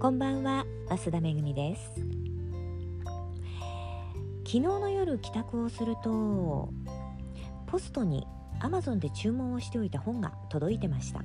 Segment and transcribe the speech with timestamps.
[0.00, 1.82] こんばんは増田めぐみです。
[4.46, 6.70] 昨日の夜帰宅をすると
[7.66, 8.26] ポストに
[8.60, 11.20] Amazon で注文をしておいた本が届いてました。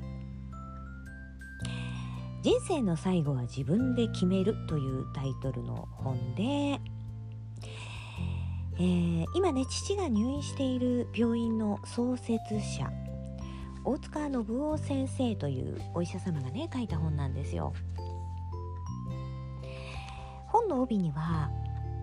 [2.41, 12.37] 人生の最後は自分で決めるというタイトルの本で、えー、今ね父が入院している病院の創設
[12.77, 12.91] 者
[13.85, 17.71] 大塚信夫先生というお医者様がね書いた本なんですよ。
[20.75, 21.49] の帯には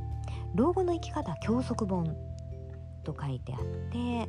[0.55, 2.17] 「老後の生き方教則本」
[3.05, 4.29] と書いてあって、え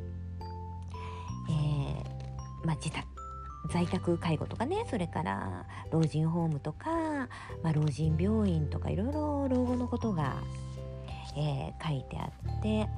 [1.50, 3.06] ー、まあ、自宅
[3.70, 6.90] 在宅介護とかねそれから老人ホームとか、
[7.62, 10.36] まあ、老人病院とかいろいろ老後のことが、
[11.36, 12.88] えー、書いてあって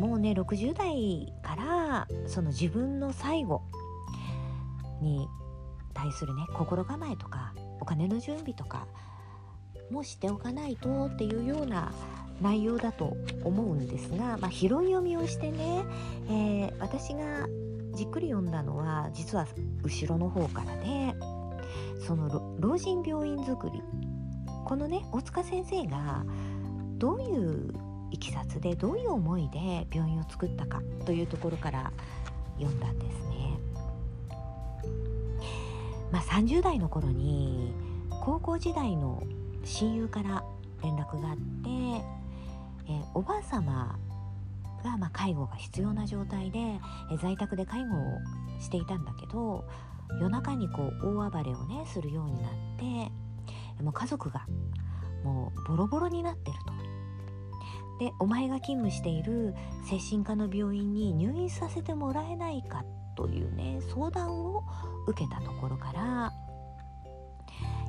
[0.00, 3.62] もうね60代からその自分の最後
[5.00, 5.28] に
[5.94, 8.88] 対するね心構えとかお金の準備とか
[9.90, 11.92] もしておかないとっていうような
[12.40, 15.84] 内容だと思うんですが、まあ、拾い読みをしてね、
[16.28, 17.48] えー、私が
[17.94, 19.46] じっくり読んだのは実は
[19.82, 21.14] 後ろの方からで
[22.06, 23.82] その老人病院づくり
[24.64, 26.24] このね大塚先生が
[26.98, 27.74] どういう
[28.10, 31.92] いきさつでどういう思いで病院を作ったかというところから
[32.58, 33.58] 読んだんですね。
[36.10, 37.72] まあ、30代の頃に
[38.22, 39.22] 高校時代の
[39.68, 40.42] 親友から
[40.82, 41.70] 連絡があって、
[42.88, 43.98] えー、おばあ様
[44.82, 46.80] が、まあ、介護が必要な状態で、え
[47.20, 48.00] 在宅で介護を
[48.60, 49.64] していたんだけど
[50.20, 54.46] 夜中にこう大暴れをねするようになってもう家族が
[55.22, 56.72] もうボロボロになってると。
[58.04, 62.84] でお前が勤務している精神科の病院に入院させてもらえないか
[63.16, 64.62] というね相談を
[65.08, 66.32] 受けたところから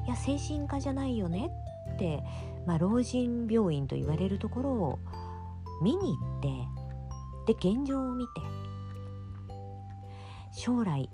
[0.07, 1.68] いや精神科じゃないよねっ
[1.99, 2.23] て、
[2.65, 4.99] まあ、老人病院と言われるところを
[5.81, 6.41] 見に行っ
[7.45, 8.29] てで現状を見て
[10.51, 11.09] 将来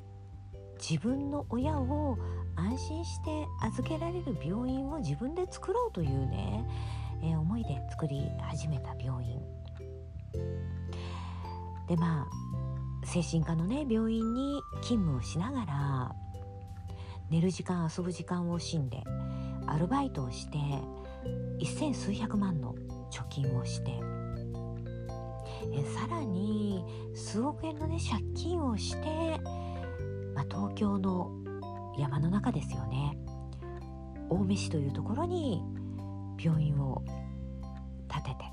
[0.79, 2.18] 自分の親を
[2.56, 6.66] 安心して預けられる病院を自分で作ろうというね、
[7.22, 9.40] えー、思いで作り始めた病院。
[11.88, 16.16] でまあ精神科のね病院に勤務をしながら
[17.29, 19.03] 寝る時間遊ぶ時間を惜しんで
[19.67, 20.57] アルバイトをして
[21.59, 22.75] 一千数百万の
[23.11, 23.91] 貯金をして
[25.73, 26.83] えさらに
[27.13, 29.39] 数億円のね借金をして、
[30.33, 31.31] まあ、東京の
[31.97, 33.17] 山の中ですよね。
[34.29, 35.61] 青梅市というところに
[36.41, 37.03] 病院を
[38.09, 38.45] 建てて。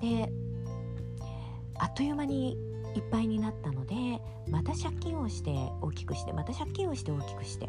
[0.00, 0.32] で
[1.78, 2.52] あっという間に
[2.94, 3.94] いっぱいになったので
[4.48, 7.68] また借金をして大きくしてまた借金をして大きくして。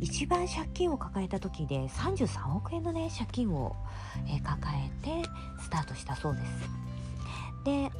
[0.00, 3.76] 一番借金を抱えた時で33億円のね借金を、
[4.26, 5.28] えー、抱えて
[5.62, 6.70] スタートしたそうです。
[7.64, 7.90] で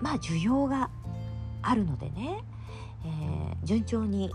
[0.00, 0.90] まあ需要が
[1.62, 2.44] あるのでね、
[3.04, 4.30] えー、順調に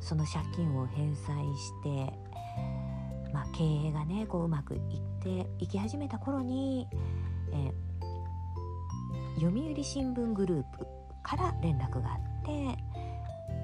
[0.00, 1.24] その借金を返済
[1.56, 2.12] して
[3.34, 4.80] まあ、経営がねこううまくいっ
[5.20, 6.86] ていき始めた頃に、
[7.52, 10.86] えー、読売新聞グループ
[11.24, 12.78] から連絡があって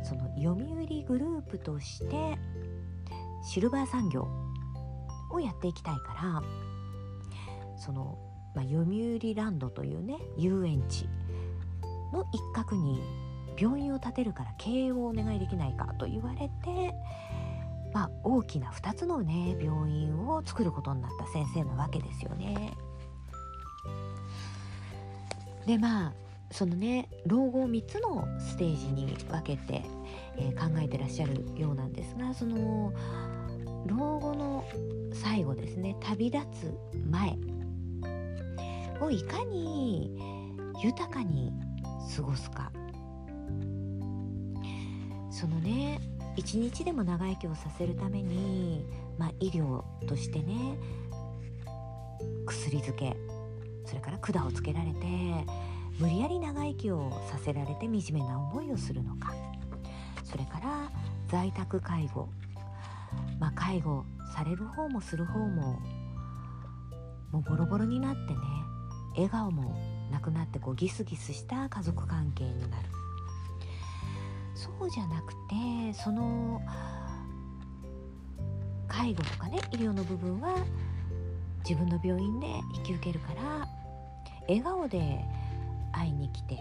[0.02, 2.38] その読売グループとして
[3.42, 4.28] シルバー産業
[5.32, 6.42] をやっていきたいから
[7.76, 8.18] その、
[8.54, 11.08] まあ、読売ランドというね遊園地
[12.12, 13.00] の一角に
[13.56, 16.94] 病院を建てるから経営をお願いできないかと言われて、
[17.92, 22.72] まあ、大きな2つのね病院を作ることになった先生なわけですよね。
[25.66, 26.12] でまあ
[26.50, 29.82] そのね老後を3つのステージに分けて、
[30.36, 32.92] えー、考えてらっしゃるようなんですがその
[33.86, 34.64] 老後の
[35.12, 36.74] 最後ですね旅立つ
[37.08, 37.36] 前
[39.00, 40.18] をいかに
[40.82, 41.52] 豊かに
[42.16, 42.72] 過ごすか。
[45.30, 45.98] そのね
[46.36, 48.84] 一日でも長生きをさせるために、
[49.16, 50.76] まあ、医療としてね
[52.46, 53.16] 薬漬け
[53.86, 55.06] それから管をつけられて
[56.00, 59.34] 無理やり長生きをさせられて惨めな思いをするのか。
[60.24, 60.90] それから
[61.28, 62.28] 在宅介護、
[63.38, 64.04] まあ、介護
[64.34, 65.80] される方もする方も
[67.32, 68.38] もうボロボロになってね
[69.14, 69.76] 笑顔も
[70.10, 72.88] なくなってこうギスギスした家族関係になる。
[74.54, 76.60] そうじゃなくてその
[78.88, 80.54] 介護とかね医療の部分は
[81.68, 83.68] 自分の病院で引き受けるから
[84.48, 85.24] 笑顔で
[85.92, 86.58] 会いに来て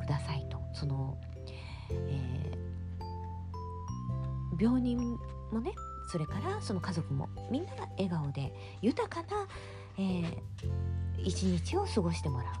[0.00, 0.60] くださいと。
[0.72, 1.16] その、
[1.90, 2.52] え
[4.60, 5.18] 病人
[5.50, 5.72] もね
[6.08, 9.48] それからその家族もみんなが笑顔で豊かな、
[9.98, 10.36] えー、
[11.18, 12.52] 一日を過ごしてもらう。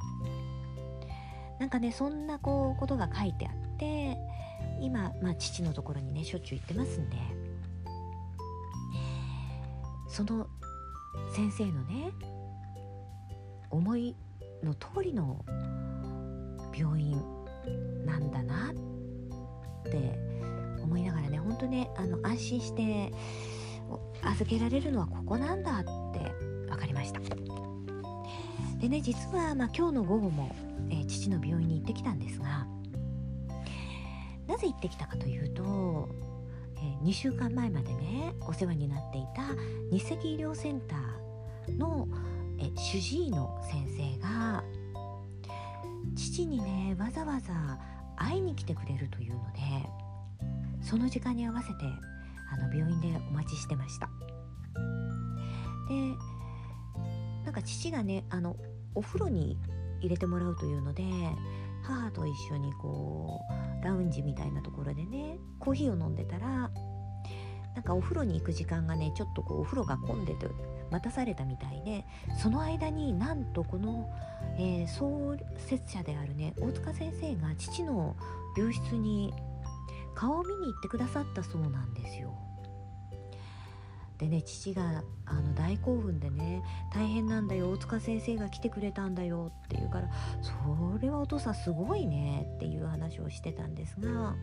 [1.60, 4.16] なんかねそんなこうことが書いてあって
[4.80, 7.16] 今、まあ、父のところにねしょっちゅう行ってますんで。
[10.12, 10.46] その
[11.34, 12.12] 先生のね
[13.70, 14.14] 思い
[14.62, 15.42] の通りの
[16.74, 17.22] 病院
[18.04, 20.18] なんだなって
[20.82, 23.12] 思いながらね本当ねあの安心して
[24.22, 25.84] 預けられるのはここなんだっ
[26.14, 26.32] て
[26.68, 27.20] 分かりました。
[28.80, 30.54] でね実は、まあ、今日の午後も、
[30.90, 32.66] えー、父の病院に行ってきたんですが
[34.48, 36.08] なぜ行ってきたかというと、
[36.76, 39.54] えー、2週間前までねお世話になっていた
[39.92, 42.08] 日赤医療センターの、
[42.58, 44.64] えー、主治医の先生が
[46.32, 47.78] 父にねわざわざ
[48.16, 49.60] 会いに来てくれるというので
[50.80, 51.74] その時間に合わせて
[52.50, 54.08] あの病院でお待ちしてました。
[55.88, 55.94] で
[57.44, 58.56] なんか父がねあの
[58.94, 59.58] お風呂に
[60.00, 61.04] 入れてもらうというので
[61.82, 63.40] 母と一緒にこ
[63.82, 66.70] うラウンジみたいなところでねコーヒーを飲んでたら
[67.82, 70.46] なんかお風呂に行く時間がねちょっとこうお風呂が混んでて
[70.92, 72.06] 待たされたみたいで
[72.40, 74.08] その間になんとこの、
[74.56, 78.14] えー、創設者であるね大塚先生が父の
[78.56, 79.34] 病室に
[80.14, 82.32] 顔を見に行ってくださったそうなんですよ。
[84.18, 86.62] でね父があの大興奮でね
[86.94, 90.08] 「大変なんだよ大塚先生が来てくれたんだよ」って言うから
[90.40, 90.52] 「そ
[91.00, 94.36] れはお父さんすごいね」っていう話をしてたんですが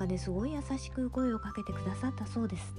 [0.00, 2.74] なんかねすごい優しく声をかけてくださったそうです。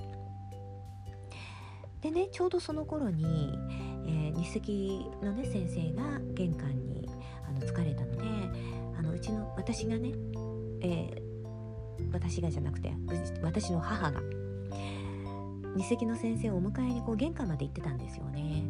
[2.01, 3.53] でねちょうどその頃に、
[4.07, 7.07] えー、日赤のね先生が玄関に
[7.47, 8.23] あの疲れたので
[8.97, 10.13] あのうちの私がね
[10.81, 12.91] えー、私がじゃなくて
[13.43, 14.19] 私の母が
[15.77, 18.63] 日赤の先生をお迎えにこう玄関まで行ってたんですよね。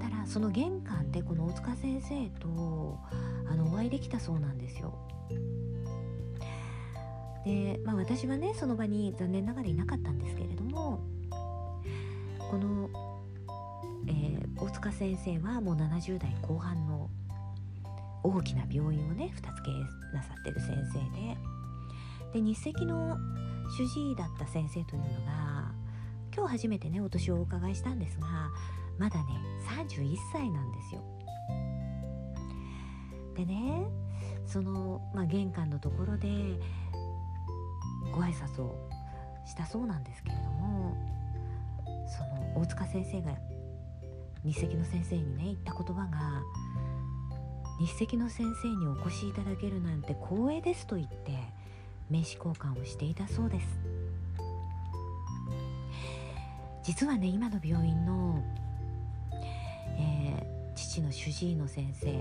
[0.00, 2.98] たらその玄関でこの大塚先生と
[3.50, 4.98] あのお会いできたそうなんですよ。
[7.44, 11.00] で、まあ、私はねその場に残念ながらいなかったんですけれども
[12.50, 12.90] この、
[14.06, 17.10] えー、大塚先生はもう70代後半の
[18.22, 21.36] 大きな病院をね2つ経営なさってる先生で
[22.32, 23.16] で日赤の
[23.76, 25.72] 主治医だった先生というのが
[26.34, 28.26] 今日初めてねお年をお伺いしたんですが
[28.98, 29.24] まだね
[29.68, 31.02] 31歳なんですよ。
[33.36, 33.86] でね
[34.46, 36.28] その、まあ、玄関のところで
[38.14, 38.88] ご挨拶を
[39.44, 40.96] したそうなんですけれども
[42.06, 42.22] そ
[42.56, 43.32] の大塚先生が
[44.44, 46.42] 日赤の先生にね言った言葉が
[47.80, 51.32] 日赤の先生にお越しいただけるなんて光栄ですと言って
[52.08, 53.66] 名刺交換をしていたそうです。
[56.84, 58.44] 実はね今の病院の、
[59.98, 62.12] えー、父の主治医の先生、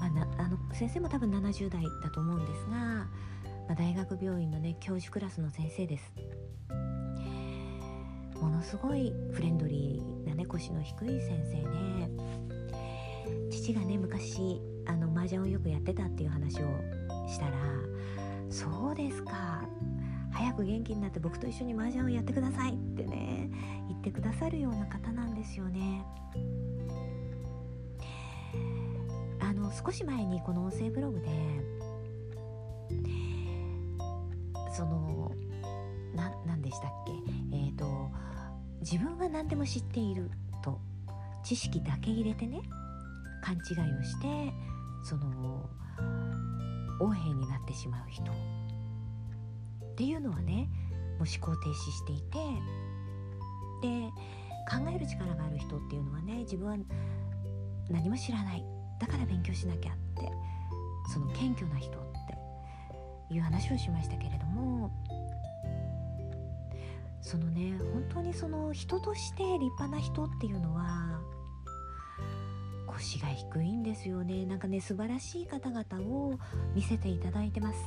[0.00, 0.06] ま
[0.38, 3.06] あ、あの先生も多分70代だと思うんですが、
[3.70, 6.12] まあ、大学病院のね教授クラスの先生です。
[8.40, 12.10] ものすごいフレンドリーなね腰の低い先生ね。
[13.48, 16.66] 父がね昔あの麻雀をよくやってたっていう話を
[17.28, 17.52] したら
[18.50, 19.62] 「そうですか。
[20.32, 23.52] 早く元気になって僕と一緒に麻雀をやってください」ってね
[23.86, 26.04] 言ってくださるような方なんですよね。
[29.38, 31.28] あの少し前にこの音声ブログで
[34.70, 35.32] その
[36.14, 37.12] な何でしたっけ？
[37.56, 38.10] えっ、ー、と
[38.80, 40.30] 自分は何でも知っている
[40.62, 40.80] と
[41.44, 42.62] 知識だけ入れてね
[43.42, 43.58] 勘違
[43.88, 44.52] いをして
[45.02, 45.68] その
[47.00, 48.30] 横柄になってしまう人。
[48.30, 50.68] っていうのはね
[51.18, 52.38] もう思考停止していて
[53.82, 54.10] で
[54.70, 56.76] 考える力がある人っていうのはね自分は
[57.90, 58.64] 何も知らない。
[58.98, 60.30] だから勉強しなきゃって
[61.12, 62.09] その謙虚な人
[63.30, 64.90] いう話をしましたけれども
[67.20, 71.20] そのね本当にその人として立派な人っていうのは
[72.86, 74.44] 腰が低いんですよね。
[74.44, 76.38] なんかね素晴らしい方々を
[76.74, 77.78] 見せていただいてます。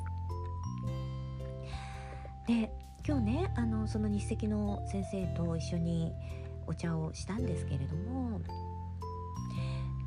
[2.48, 2.72] で
[3.06, 6.14] 今日ねあのその日赤の先生と一緒に
[6.68, 8.40] お茶をしたんですけれども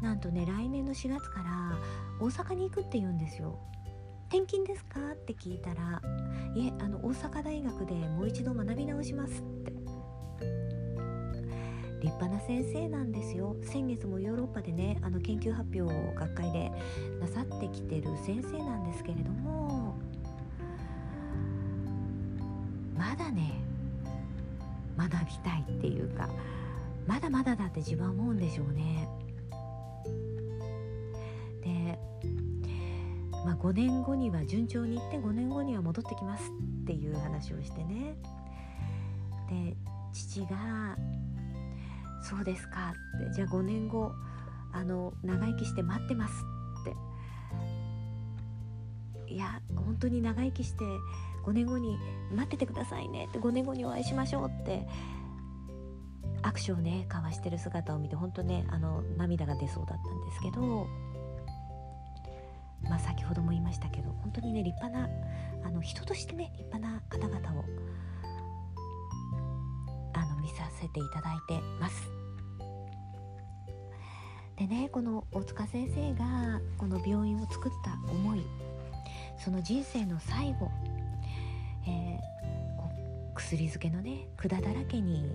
[0.03, 1.79] なんとね来年の4月から
[2.21, 3.59] 大阪に行くって言うんですよ。
[4.29, 5.01] 転勤ですか？
[5.13, 6.03] って聞いたら
[6.55, 9.73] いえあの大阪大学でもう一度学び直しますって。
[12.03, 13.57] 立派な先生なんですよ。
[13.63, 16.71] 先月もヨーロッパでねあの研究発表を学会で
[17.21, 19.97] なさってきてる先生なんですけれども
[22.97, 23.55] まだね
[24.97, 26.29] 学びたいっていうか
[27.07, 29.09] まだまだだって自分は思うんでしょうね。
[33.67, 36.53] 5年後には順調にいって5年後には戻ってきます
[36.85, 38.17] っていう話をしてね。
[39.51, 39.77] で
[40.13, 40.97] 父が
[42.23, 42.95] 「そうですか」
[43.25, 44.13] ってじゃあ5年後
[44.73, 46.45] あの長生きして待ってます
[46.83, 46.85] っ
[49.27, 49.33] て。
[49.33, 50.85] いや本当に長生きして
[51.45, 51.99] 5年後に
[52.33, 54.87] 待っててくださいねって5年後にお会いしましょうって
[56.43, 60.87] 握手をね交わしてる姿を見て本当ねあの涙が出そうだったんですけど
[62.83, 65.09] まあ先ほども言いましたけど本当にね立派な
[65.65, 67.65] あの人としてね立派な方々を
[70.15, 72.11] あの見させていただいてます。
[74.57, 78.43] でねこの大塚先生がこの病院を作った思い
[79.39, 80.71] その人生の最後、
[81.87, 85.31] えー、薬漬けのね管だらけに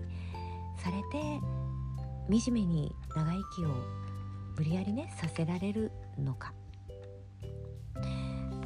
[0.84, 1.40] されて
[2.30, 3.70] 惨めに長生きを
[4.58, 6.54] 無理やりねさせられるのか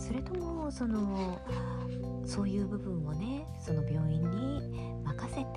[0.06, 1.42] それともその
[2.28, 5.48] そういう部分をねその病院に任せて、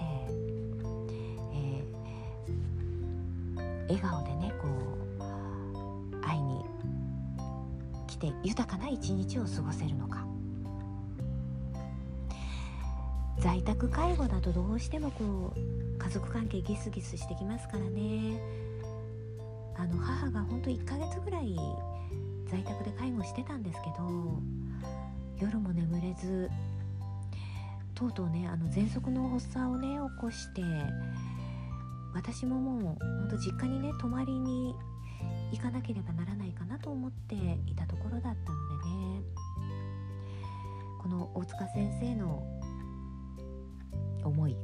[1.53, 4.69] えー、笑顔でねこ
[6.15, 6.65] う会いに
[8.07, 10.27] 来て豊かな一日を過ごせるのか。
[13.41, 18.41] 在宅介護だとどうしてもこう家族関係ギスギスしてきますからね。
[19.77, 21.55] あの母がほんと1ヶ月ぐらい
[22.51, 24.43] 在宅で介護してたんですけど
[25.39, 26.51] 夜も眠れず
[27.95, 30.63] とうとうねあの喘息の発作をね起こして
[32.15, 34.75] 私ももうほんと実家にね泊まりに
[35.53, 37.35] 行かなければならないかなと思って
[37.67, 39.49] いたところだったのでね。
[40.99, 42.43] この大塚先生の
[44.25, 44.57] 思い。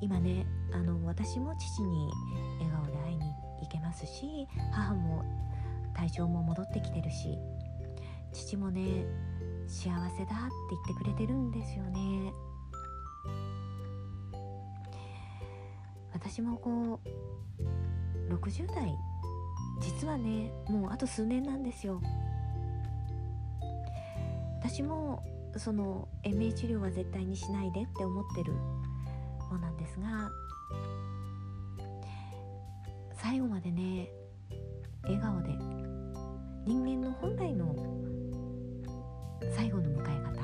[0.00, 2.10] 今ねあの私も父に
[2.58, 3.22] 笑顔で会いに
[3.60, 5.22] 行けますし母も
[5.94, 7.38] 体調も戻ってきてるし
[8.32, 9.04] 父もね
[9.66, 10.26] 幸せだって
[10.70, 12.32] 言ってくれてるんですよね。
[16.12, 17.00] 私もこ
[18.28, 18.94] う60代
[19.80, 22.00] 実はねもうあと数年なんですよ。
[24.60, 25.22] 私も
[25.56, 28.52] その延命治療は絶対にしないでって思ってる
[29.50, 30.30] 方なんですが
[33.14, 34.08] 最後までね
[35.02, 35.81] 笑顔で
[36.64, 37.74] 人間の本来の
[39.54, 40.42] 最後の迎え方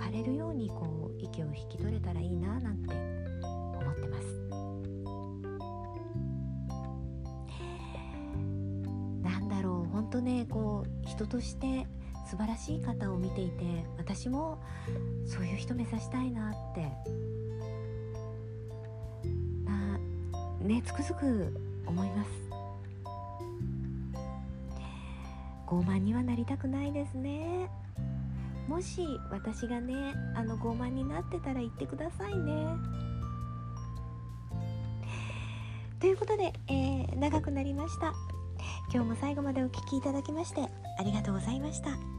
[0.00, 4.26] 枯れるようにこう息を引き取れたらいいななんて思ってます。
[9.22, 11.86] なんだろう本当ねこう人として
[12.28, 14.62] 素晴らしい方を見ていて私も
[15.26, 17.32] そういう人目指したいなって。
[20.62, 21.52] ねつくづく
[21.86, 22.61] 思います。
[25.72, 27.70] 傲慢にはなりたくないですね。
[28.68, 29.94] もし私がね
[30.36, 32.66] あの傲慢になってたら言ってくださいね。
[35.98, 38.12] ということで、えー、長くなりました。
[38.92, 42.11] 今日も最後までお聴きいただきましてありがとうございました。